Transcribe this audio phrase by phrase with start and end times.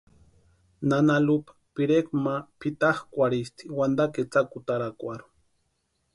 [0.87, 5.29] Nana Lupa pirekwa ma pʼitakwʼarhisti wantakwa etsakutarakwarhu.